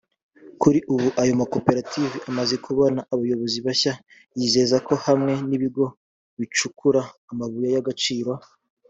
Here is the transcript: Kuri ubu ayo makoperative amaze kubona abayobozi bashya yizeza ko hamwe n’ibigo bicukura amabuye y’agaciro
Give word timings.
Kuri 0.61 0.79
ubu 0.93 1.07
ayo 1.21 1.33
makoperative 1.41 2.15
amaze 2.29 2.55
kubona 2.65 2.99
abayobozi 3.13 3.57
bashya 3.65 3.93
yizeza 4.37 4.77
ko 4.87 4.93
hamwe 5.05 5.33
n’ibigo 5.49 5.85
bicukura 6.39 7.01
amabuye 7.31 7.69
y’agaciro 7.75 8.31